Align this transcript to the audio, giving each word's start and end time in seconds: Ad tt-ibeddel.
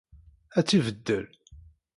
Ad 0.57 0.63
tt-ibeddel. 0.65 1.25